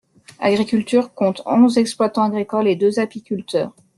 [0.39, 3.71] Agriculture compte onze exploitants agricoles et deux apiculteurs.